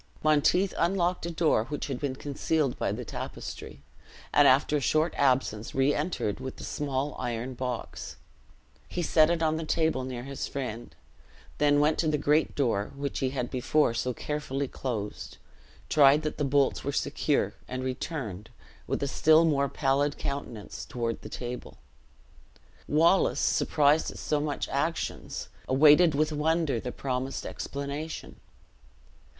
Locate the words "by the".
2.79-3.05